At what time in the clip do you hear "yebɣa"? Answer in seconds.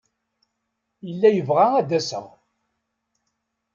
1.31-1.65